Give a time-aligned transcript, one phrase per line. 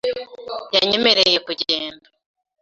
[0.75, 2.07] Yanyemereye kugenda.